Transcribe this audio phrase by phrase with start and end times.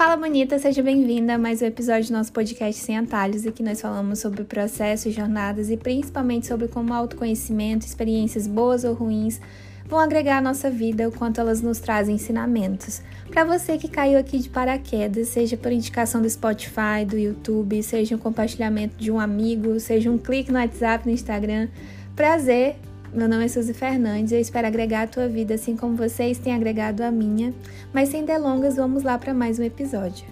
[0.00, 3.62] Fala bonita, seja bem-vinda a mais um episódio do nosso podcast Sem Atalhos, em que
[3.62, 9.38] nós falamos sobre processos, jornadas e principalmente sobre como autoconhecimento, experiências boas ou ruins
[9.84, 13.02] vão agregar à nossa vida, o quanto elas nos trazem ensinamentos.
[13.28, 18.16] Para você que caiu aqui de paraquedas, seja por indicação do Spotify, do YouTube, seja
[18.16, 21.68] um compartilhamento de um amigo, seja um clique no WhatsApp, no Instagram,
[22.16, 22.76] prazer
[23.12, 26.38] meu nome é Suzy Fernandes e eu espero agregar a tua vida assim como vocês
[26.38, 27.52] têm agregado a minha.
[27.92, 30.24] Mas sem delongas, vamos lá para mais um episódio.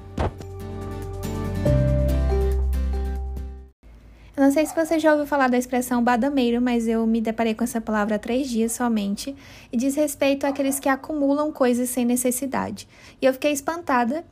[4.36, 7.52] Eu não sei se você já ouviu falar da expressão badameiro, mas eu me deparei
[7.52, 9.34] com essa palavra há três dias somente
[9.72, 12.86] e diz respeito àqueles que acumulam coisas sem necessidade.
[13.20, 14.24] E eu fiquei espantada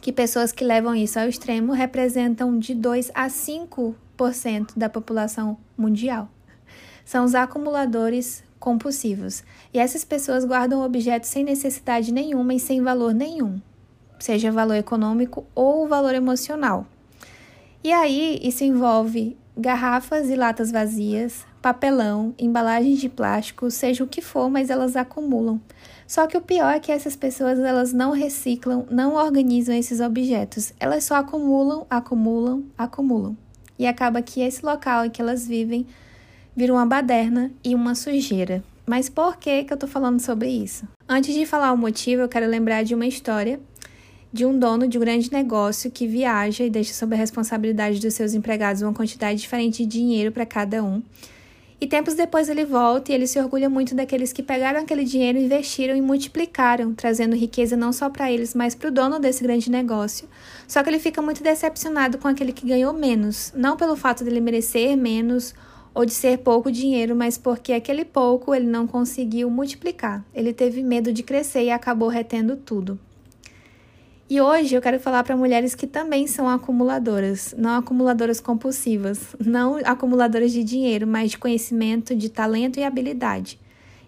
[0.00, 6.28] que pessoas que levam isso ao extremo representam de 2 a 5% da população mundial
[7.04, 9.44] são os acumuladores compulsivos.
[9.72, 13.60] E essas pessoas guardam objetos sem necessidade nenhuma e sem valor nenhum,
[14.18, 16.86] seja valor econômico ou valor emocional.
[17.82, 24.20] E aí isso envolve garrafas e latas vazias, papelão, embalagens de plástico, seja o que
[24.20, 25.60] for, mas elas acumulam.
[26.06, 30.72] Só que o pior é que essas pessoas elas não reciclam, não organizam esses objetos.
[30.78, 33.36] Elas só acumulam, acumulam, acumulam.
[33.78, 35.86] E acaba que esse local em que elas vivem
[36.56, 38.62] vira uma baderna e uma sujeira.
[38.86, 40.86] Mas por que, que eu tô falando sobre isso?
[41.08, 43.60] Antes de falar o motivo, eu quero lembrar de uma história
[44.34, 48.14] de um dono de um grande negócio que viaja e deixa sob a responsabilidade dos
[48.14, 51.00] seus empregados uma quantidade diferente de dinheiro para cada um.
[51.80, 55.38] E tempos depois ele volta e ele se orgulha muito daqueles que pegaram aquele dinheiro,
[55.38, 59.70] investiram e multiplicaram, trazendo riqueza não só para eles, mas para o dono desse grande
[59.70, 60.28] negócio.
[60.66, 64.40] Só que ele fica muito decepcionado com aquele que ganhou menos, não pelo fato dele
[64.40, 65.54] merecer menos
[65.94, 70.24] ou de ser pouco dinheiro, mas porque aquele pouco ele não conseguiu multiplicar.
[70.34, 72.98] Ele teve medo de crescer e acabou retendo tudo.
[74.28, 79.76] E hoje eu quero falar para mulheres que também são acumuladoras, não acumuladoras compulsivas, não
[79.84, 83.58] acumuladoras de dinheiro, mas de conhecimento, de talento e habilidade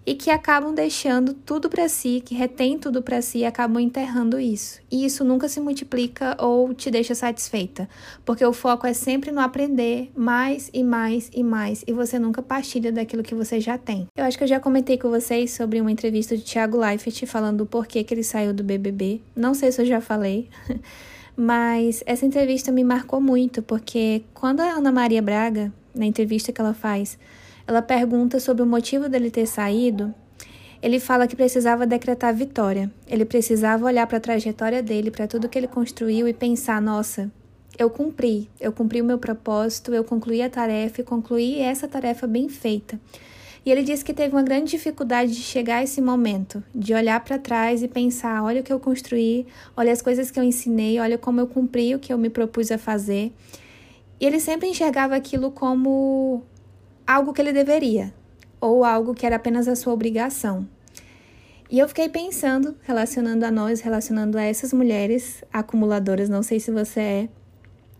[0.06, 4.38] e que acabam deixando tudo para si, que retém tudo para si e acabam enterrando
[4.38, 4.80] isso.
[4.90, 7.88] E isso nunca se multiplica ou te deixa satisfeita,
[8.24, 12.40] porque o foco é sempre no aprender mais e mais e mais e você nunca
[12.40, 14.06] partilha daquilo que você já tem.
[14.16, 17.58] Eu acho que eu já comentei com vocês sobre uma entrevista de Thiago Leifert falando
[17.58, 19.20] do porquê que ele saiu do BBB.
[19.34, 20.48] Não sei se eu já falei.
[21.36, 26.58] Mas essa entrevista me marcou muito, porque quando a Ana Maria Braga, na entrevista que
[26.58, 27.18] ela faz,
[27.66, 30.14] ela pergunta sobre o motivo dele ter saído.
[30.82, 32.90] Ele fala que precisava decretar vitória.
[33.08, 37.30] Ele precisava olhar para a trajetória dele, para tudo que ele construiu e pensar: nossa,
[37.78, 42.26] eu cumpri, eu cumpri o meu propósito, eu concluí a tarefa e concluí essa tarefa
[42.26, 43.00] bem feita.
[43.64, 47.18] E ele disse que teve uma grande dificuldade de chegar a esse momento, de olhar
[47.24, 49.44] para trás e pensar: olha o que eu construí,
[49.76, 52.70] olha as coisas que eu ensinei, olha como eu cumpri o que eu me propus
[52.70, 53.32] a fazer.
[54.20, 56.44] E ele sempre enxergava aquilo como
[57.06, 58.12] algo que ele deveria,
[58.60, 60.66] ou algo que era apenas a sua obrigação.
[61.70, 66.70] E eu fiquei pensando, relacionando a nós, relacionando a essas mulheres acumuladoras, não sei se
[66.70, 67.28] você é,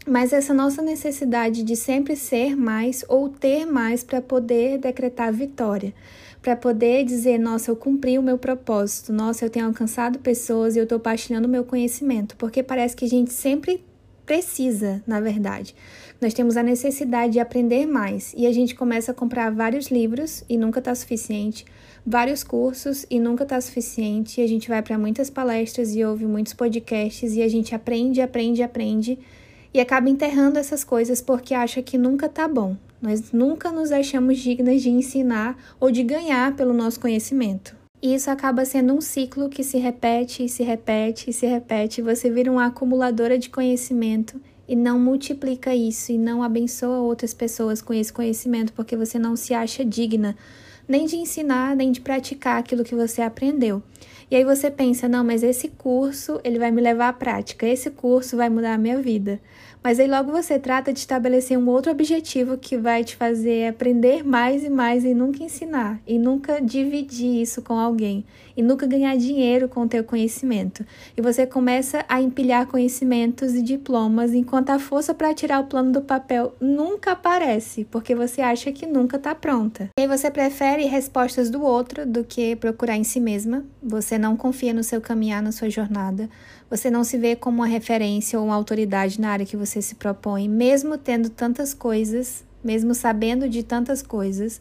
[0.06, 5.92] mas essa nossa necessidade de sempre ser mais ou ter mais para poder decretar vitória,
[6.40, 10.78] para poder dizer, nossa, eu cumpri o meu propósito, nossa, eu tenho alcançado pessoas e
[10.78, 13.84] eu estou partilhando o meu conhecimento, porque parece que a gente sempre
[14.24, 15.74] precisa, na verdade.
[16.18, 20.42] Nós temos a necessidade de aprender mais e a gente começa a comprar vários livros
[20.48, 21.66] e nunca está suficiente,
[22.06, 24.40] vários cursos e nunca está suficiente.
[24.40, 28.22] E a gente vai para muitas palestras e ouve muitos podcasts e a gente aprende,
[28.22, 29.18] aprende, aprende
[29.74, 32.76] e acaba enterrando essas coisas porque acha que nunca tá bom.
[33.00, 37.76] Nós nunca nos achamos dignas de ensinar ou de ganhar pelo nosso conhecimento.
[38.00, 42.00] E isso acaba sendo um ciclo que se repete e se repete e se repete.
[42.00, 47.80] Você vira uma acumuladora de conhecimento e não multiplica isso e não abençoa outras pessoas
[47.80, 50.36] com esse conhecimento porque você não se acha digna
[50.88, 53.82] nem de ensinar, nem de praticar aquilo que você aprendeu.
[54.30, 57.90] E aí você pensa, não, mas esse curso, ele vai me levar à prática, esse
[57.90, 59.40] curso vai mudar a minha vida.
[59.86, 64.24] Mas aí logo você trata de estabelecer um outro objetivo que vai te fazer aprender
[64.24, 68.24] mais e mais e nunca ensinar, e nunca dividir isso com alguém,
[68.56, 70.84] e nunca ganhar dinheiro com o teu conhecimento.
[71.16, 75.92] E você começa a empilhar conhecimentos e diplomas, enquanto a força para tirar o plano
[75.92, 79.90] do papel nunca aparece, porque você acha que nunca está pronta.
[79.96, 83.64] E aí você prefere respostas do outro do que procurar em si mesma.
[83.80, 86.28] Você não confia no seu caminhar, na sua jornada.
[86.68, 89.94] Você não se vê como uma referência ou uma autoridade na área que você se
[89.94, 94.60] propõe, mesmo tendo tantas coisas, mesmo sabendo de tantas coisas,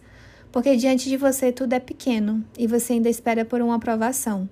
[0.51, 4.47] porque diante de você tudo é pequeno e você ainda espera por uma aprovação.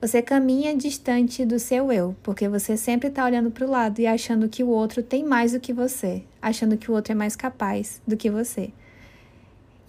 [0.00, 4.06] Você caminha distante do seu eu, porque você sempre está olhando para o lado e
[4.06, 7.34] achando que o outro tem mais do que você, achando que o outro é mais
[7.34, 8.70] capaz do que você.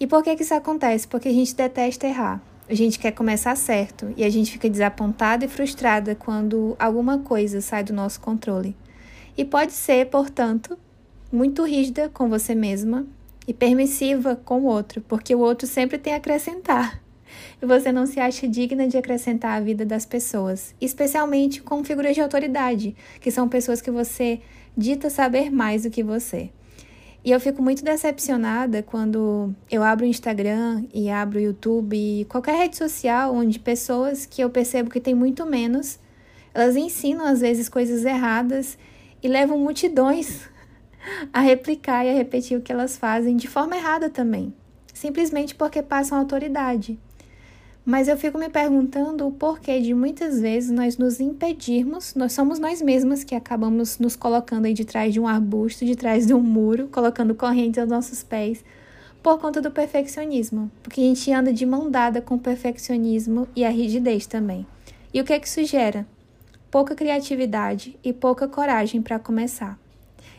[0.00, 1.06] E por que, que isso acontece?
[1.06, 2.42] Porque a gente detesta errar.
[2.70, 7.60] A gente quer começar certo e a gente fica desapontada e frustrada quando alguma coisa
[7.60, 8.76] sai do nosso controle.
[9.36, 10.78] E pode ser, portanto,
[11.32, 13.04] muito rígida com você mesma
[13.44, 17.02] e permissiva com o outro, porque o outro sempre tem a acrescentar.
[17.60, 22.14] E você não se acha digna de acrescentar a vida das pessoas, especialmente com figuras
[22.14, 24.40] de autoridade, que são pessoas que você
[24.76, 26.50] dita saber mais do que você.
[27.22, 32.24] E eu fico muito decepcionada quando eu abro o Instagram e abro o YouTube e
[32.24, 35.98] qualquer rede social onde pessoas que eu percebo que tem muito menos,
[36.54, 38.78] elas ensinam às vezes coisas erradas
[39.22, 40.48] e levam multidões
[41.30, 44.54] a replicar e a repetir o que elas fazem de forma errada também,
[44.94, 46.98] simplesmente porque passam autoridade.
[47.84, 52.58] Mas eu fico me perguntando o porquê de muitas vezes nós nos impedirmos, nós somos
[52.58, 56.34] nós mesmas que acabamos nos colocando aí de trás de um arbusto, de trás de
[56.34, 58.62] um muro, colocando correntes aos nossos pés,
[59.22, 60.70] por conta do perfeccionismo.
[60.82, 64.66] Porque a gente anda de mão dada com o perfeccionismo e a rigidez também.
[65.12, 66.06] E o que é que isso gera?
[66.70, 69.78] Pouca criatividade e pouca coragem para começar.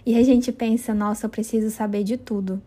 [0.06, 2.62] E a gente pensa, nossa, eu preciso saber de tudo.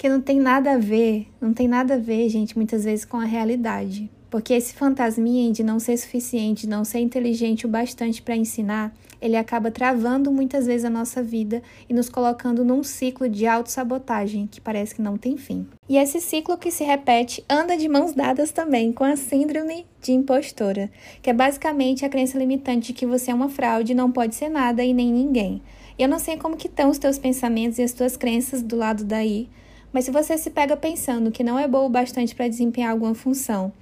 [0.00, 3.18] Porque não tem nada a ver, não tem nada a ver, gente, muitas vezes com
[3.18, 4.10] a realidade.
[4.30, 8.96] Porque esse fantasminha de não ser suficiente, de não ser inteligente o bastante para ensinar,
[9.20, 14.46] ele acaba travando muitas vezes a nossa vida e nos colocando num ciclo de autossabotagem
[14.50, 15.66] que parece que não tem fim.
[15.86, 20.12] E esse ciclo que se repete anda de mãos dadas também com a síndrome de
[20.12, 24.34] impostora, que é basicamente a crença limitante de que você é uma fraude, não pode
[24.34, 25.60] ser nada e nem ninguém.
[25.98, 28.76] E eu não sei como que estão os teus pensamentos e as tuas crenças do
[28.76, 29.46] lado daí,
[29.92, 33.14] mas se você se pega pensando que não é boa o bastante para desempenhar alguma
[33.14, 33.72] função,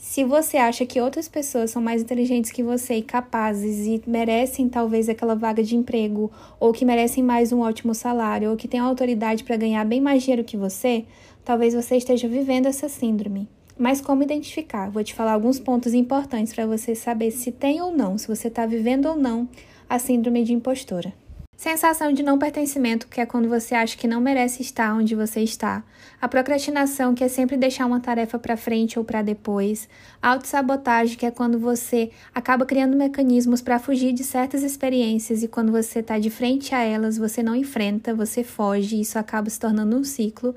[0.00, 4.66] se você acha que outras pessoas são mais inteligentes que você e capazes e merecem
[4.66, 8.80] talvez aquela vaga de emprego, ou que merecem mais um ótimo salário, ou que têm
[8.80, 11.04] autoridade para ganhar bem mais dinheiro que você,
[11.44, 13.46] talvez você esteja vivendo essa síndrome.
[13.78, 14.90] Mas como identificar?
[14.90, 18.48] Vou te falar alguns pontos importantes para você saber se tem ou não, se você
[18.48, 19.46] está vivendo ou não
[19.86, 21.12] a síndrome de impostora.
[21.60, 25.42] Sensação de não pertencimento, que é quando você acha que não merece estar onde você
[25.42, 25.84] está.
[26.18, 29.86] A procrastinação, que é sempre deixar uma tarefa para frente ou para depois.
[30.22, 35.48] A autossabotagem, que é quando você acaba criando mecanismos para fugir de certas experiências e
[35.48, 39.50] quando você está de frente a elas, você não enfrenta, você foge e isso acaba
[39.50, 40.54] se tornando um ciclo.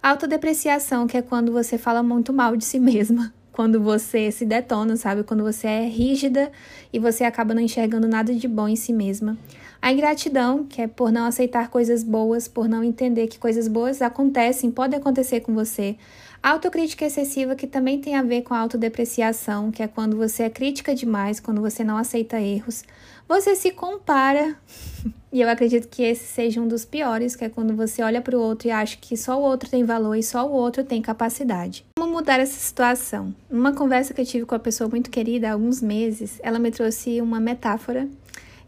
[0.00, 4.44] A autodepreciação, que é quando você fala muito mal de si mesma quando você se
[4.44, 5.22] detona, sabe?
[5.22, 6.50] Quando você é rígida
[6.92, 9.38] e você acaba não enxergando nada de bom em si mesma.
[9.80, 14.02] A ingratidão, que é por não aceitar coisas boas, por não entender que coisas boas
[14.02, 15.96] acontecem, podem acontecer com você.
[16.42, 20.42] A autocrítica excessiva, que também tem a ver com a autodepreciação, que é quando você
[20.42, 22.82] é crítica demais, quando você não aceita erros.
[23.28, 24.56] Você se compara,
[25.32, 28.36] e eu acredito que esse seja um dos piores, que é quando você olha para
[28.36, 31.00] o outro e acha que só o outro tem valor e só o outro tem
[31.00, 31.86] capacidade.
[32.14, 33.34] Mudar essa situação?
[33.50, 36.70] Numa conversa que eu tive com uma pessoa muito querida há alguns meses, ela me
[36.70, 38.08] trouxe uma metáfora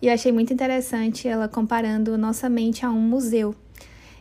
[0.03, 3.55] e eu achei muito interessante ela comparando nossa mente a um museu.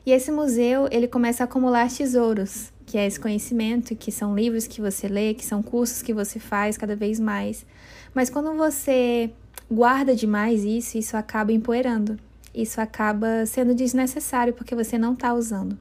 [0.05, 4.67] E esse museu, ele começa a acumular tesouros, que é esse conhecimento, que são livros
[4.67, 7.65] que você lê, que são cursos que você faz cada vez mais.
[8.13, 9.31] Mas quando você
[9.71, 12.15] guarda demais isso, isso acaba empoeirando.
[12.53, 15.75] Isso acaba sendo desnecessário porque você não está usando.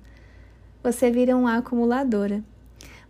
[0.83, 2.43] Você vira uma acumuladora.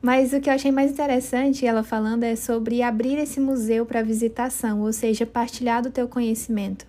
[0.04, 4.02] Mas o que eu achei mais interessante ela falando é sobre abrir esse museu para
[4.02, 6.86] visitação, ou seja, partilhar do teu conhecimento.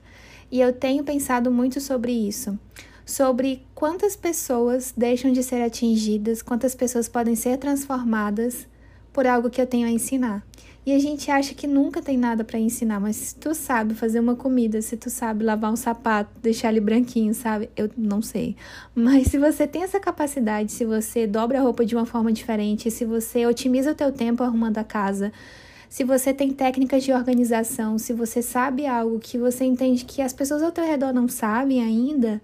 [0.52, 2.60] E eu tenho pensado muito sobre isso,
[3.06, 8.68] sobre quantas pessoas deixam de ser atingidas, quantas pessoas podem ser transformadas
[9.16, 10.46] por algo que eu tenho a ensinar.
[10.86, 14.20] E a gente acha que nunca tem nada para ensinar, mas se tu sabe fazer
[14.20, 17.70] uma comida, se tu sabe lavar um sapato, deixar ele branquinho, sabe?
[17.78, 18.58] Eu não sei.
[18.94, 22.92] Mas se você tem essa capacidade, se você dobra a roupa de uma forma diferente,
[22.92, 25.32] se você otimiza o teu tempo arrumando a casa,
[25.90, 30.34] se você tem técnicas de organização, se você sabe algo que você entende que as
[30.34, 32.42] pessoas ao teu redor não sabem ainda,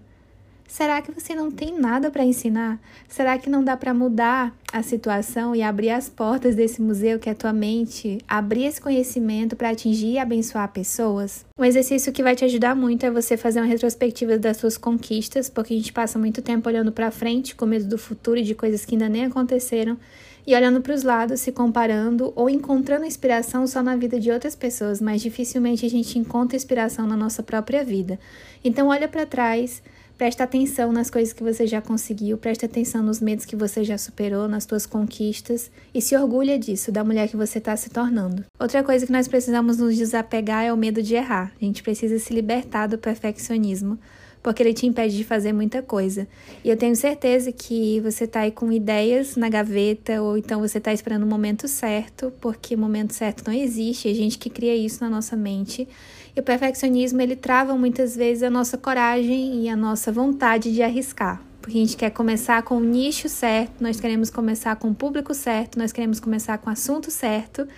[0.66, 2.80] Será que você não tem nada para ensinar?
[3.08, 7.28] Será que não dá para mudar a situação e abrir as portas desse museu que
[7.28, 11.44] é a tua mente, abrir esse conhecimento para atingir e abençoar pessoas?
[11.58, 15.50] Um exercício que vai te ajudar muito é você fazer uma retrospectiva das suas conquistas,
[15.50, 18.54] porque a gente passa muito tempo olhando para frente, com medo do futuro e de
[18.54, 19.98] coisas que ainda nem aconteceram,
[20.46, 24.56] e olhando para os lados, se comparando ou encontrando inspiração só na vida de outras
[24.56, 28.18] pessoas, mas dificilmente a gente encontra inspiração na nossa própria vida.
[28.64, 29.82] Então olha para trás,
[30.22, 33.98] Presta atenção nas coisas que você já conseguiu, presta atenção nos medos que você já
[33.98, 38.44] superou, nas suas conquistas e se orgulha disso, da mulher que você está se tornando.
[38.56, 41.52] Outra coisa que nós precisamos nos desapegar é o medo de errar.
[41.60, 43.98] A gente precisa se libertar do perfeccionismo,
[44.40, 46.28] porque ele te impede de fazer muita coisa.
[46.64, 50.78] E eu tenho certeza que você está aí com ideias na gaveta, ou então você
[50.78, 54.76] está esperando o momento certo, porque o momento certo não existe, a gente que cria
[54.76, 55.88] isso na nossa mente.
[56.34, 60.82] E o perfeccionismo ele trava muitas vezes a nossa coragem e a nossa vontade de
[60.82, 61.42] arriscar.
[61.60, 65.34] Porque a gente quer começar com o nicho certo, nós queremos começar com o público
[65.34, 67.68] certo, nós queremos começar com o assunto certo,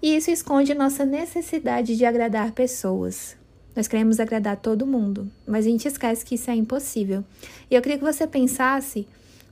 [0.00, 3.36] e isso esconde nossa necessidade de agradar pessoas.
[3.74, 7.24] Nós queremos agradar todo mundo, mas a gente esquece que isso é impossível.
[7.68, 9.06] E eu queria que você pensasse,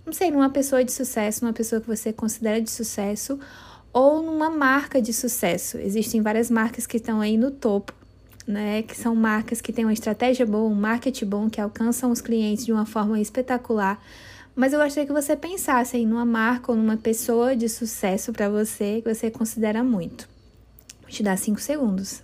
[0.06, 3.38] não sei, numa pessoa de sucesso, numa pessoa que você considera de sucesso,
[3.92, 5.76] ou numa marca de sucesso.
[5.76, 8.03] Existem várias marcas que estão aí no topo
[8.46, 12.20] né, que são marcas que têm uma estratégia boa, um marketing bom, que alcançam os
[12.20, 14.02] clientes de uma forma espetacular.
[14.54, 18.48] Mas eu gostaria que você pensasse em numa marca ou numa pessoa de sucesso para
[18.48, 20.28] você que você considera muito.
[21.00, 22.22] Vou te dar cinco segundos.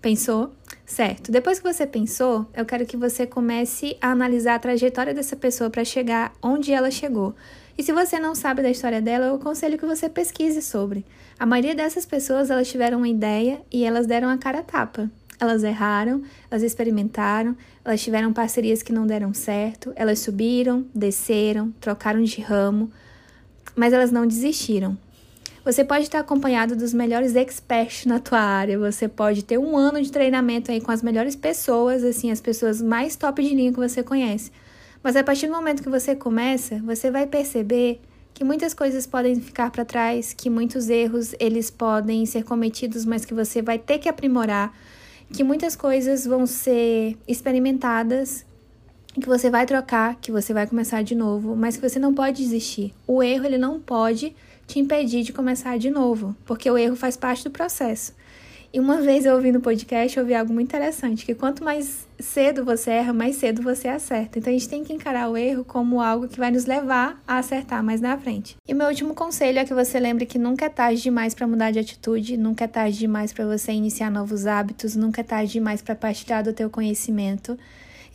[0.00, 0.52] Pensou?
[0.84, 1.32] Certo.
[1.32, 5.68] Depois que você pensou, eu quero que você comece a analisar a trajetória dessa pessoa
[5.68, 7.34] para chegar onde ela chegou.
[7.76, 11.04] E se você não sabe da história dela, eu aconselho que você pesquise sobre.
[11.38, 15.10] A maioria dessas pessoas, elas tiveram uma ideia e elas deram a cara a tapa.
[15.38, 22.22] Elas erraram, elas experimentaram, elas tiveram parcerias que não deram certo, elas subiram, desceram, trocaram
[22.22, 22.90] de ramo,
[23.74, 24.96] mas elas não desistiram.
[25.62, 30.00] Você pode estar acompanhado dos melhores experts na tua área, você pode ter um ano
[30.00, 33.78] de treinamento aí com as melhores pessoas, assim, as pessoas mais top de linha que
[33.78, 34.50] você conhece.
[35.02, 38.00] Mas a partir do momento que você começa, você vai perceber
[38.36, 43.24] que muitas coisas podem ficar para trás, que muitos erros eles podem ser cometidos, mas
[43.24, 44.74] que você vai ter que aprimorar,
[45.32, 48.44] que muitas coisas vão ser experimentadas,
[49.14, 52.42] que você vai trocar, que você vai começar de novo, mas que você não pode
[52.42, 52.92] desistir.
[53.06, 57.16] O erro ele não pode te impedir de começar de novo, porque o erro faz
[57.16, 58.12] parte do processo.
[58.76, 62.06] E uma vez eu ouvi no podcast, eu ouvi algo muito interessante, que quanto mais
[62.18, 64.38] cedo você erra, mais cedo você acerta.
[64.38, 67.38] Então a gente tem que encarar o erro como algo que vai nos levar a
[67.38, 68.54] acertar mais na frente.
[68.68, 71.70] E meu último conselho é que você lembre que nunca é tarde demais para mudar
[71.70, 75.80] de atitude, nunca é tarde demais para você iniciar novos hábitos, nunca é tarde demais
[75.80, 77.58] para partilhar do teu conhecimento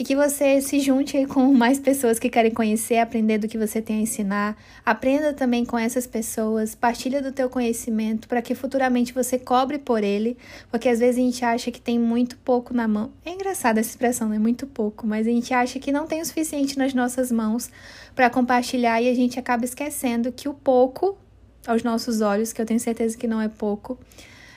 [0.01, 3.79] e que você se junte com mais pessoas que querem conhecer, aprender do que você
[3.79, 4.57] tem a ensinar.
[4.83, 10.03] Aprenda também com essas pessoas, partilha do teu conhecimento para que futuramente você cobre por
[10.03, 10.35] ele,
[10.71, 13.11] porque às vezes a gente acha que tem muito pouco na mão.
[13.23, 16.19] É engraçada essa expressão, não é muito pouco, mas a gente acha que não tem
[16.19, 17.69] o suficiente nas nossas mãos
[18.15, 21.15] para compartilhar e a gente acaba esquecendo que o pouco
[21.67, 23.99] aos nossos olhos, que eu tenho certeza que não é pouco,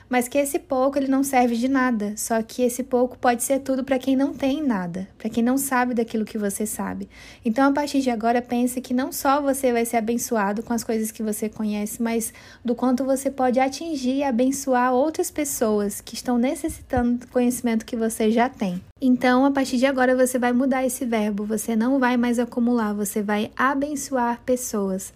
[0.08, 2.14] mas que esse pouco ele não serve de nada.
[2.16, 5.56] Só que esse pouco pode ser tudo para quem não tem nada, para quem não
[5.56, 7.08] sabe daquilo que você sabe.
[7.44, 10.84] Então, a partir de agora, pense que não só você vai ser abençoado com as
[10.84, 12.32] coisas que você conhece, mas
[12.64, 17.96] do quanto você pode atingir e abençoar outras pessoas que estão necessitando do conhecimento que
[17.96, 18.80] você já tem.
[19.00, 21.44] Então, a partir de agora, você vai mudar esse verbo.
[21.44, 25.12] Você não vai mais acumular, você vai abençoar pessoas.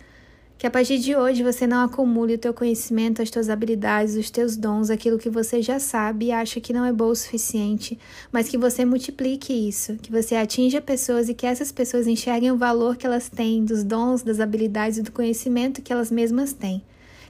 [0.58, 4.28] Que a partir de hoje você não acumule o teu conhecimento, as tuas habilidades, os
[4.28, 7.96] teus dons, aquilo que você já sabe e acha que não é bom o suficiente,
[8.32, 12.56] mas que você multiplique isso, que você atinja pessoas e que essas pessoas enxerguem o
[12.56, 16.82] valor que elas têm dos dons, das habilidades e do conhecimento que elas mesmas têm.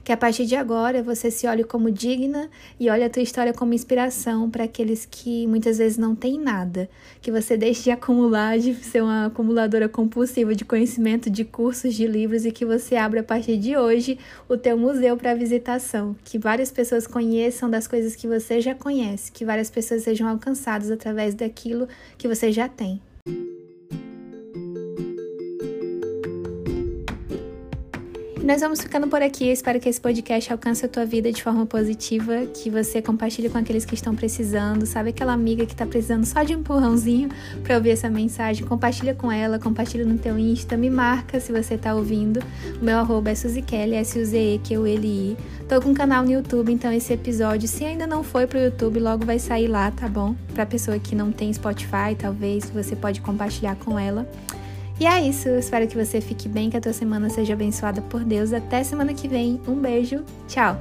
[0.03, 3.53] Que a partir de agora você se olhe como digna e olhe a tua história
[3.53, 6.89] como inspiração para aqueles que muitas vezes não têm nada.
[7.21, 12.07] Que você deixe de acumular, de ser uma acumuladora compulsiva de conhecimento, de cursos, de
[12.07, 16.15] livros e que você abra a partir de hoje o teu museu para visitação.
[16.23, 20.89] Que várias pessoas conheçam das coisas que você já conhece, que várias pessoas sejam alcançadas
[20.89, 21.87] através daquilo
[22.17, 23.01] que você já tem.
[28.43, 29.49] Nós vamos ficando por aqui.
[29.49, 33.57] Espero que esse podcast alcance a tua vida de forma positiva, que você compartilhe com
[33.57, 37.29] aqueles que estão precisando, sabe aquela amiga que está precisando só de um empurrãozinho
[37.63, 41.75] para ouvir essa mensagem, compartilha com ela, compartilha no teu Insta, me marca se você
[41.75, 42.41] está ouvindo.
[42.81, 46.31] O meu arroba é Suzikelly, S-U-Z-E, que eu ele i Tô com um canal no
[46.31, 50.07] YouTube, então esse episódio, se ainda não foi pro YouTube, logo vai sair lá, tá
[50.07, 50.35] bom?
[50.53, 54.27] Pra pessoa que não tem Spotify, talvez, você pode compartilhar com ela.
[54.99, 58.01] E é isso, eu espero que você fique bem, que a tua semana seja abençoada
[58.01, 58.51] por Deus.
[58.51, 59.61] Até semana que vem.
[59.65, 60.77] Um beijo, tchau!